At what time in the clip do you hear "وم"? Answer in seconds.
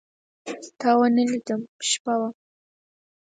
2.19-2.33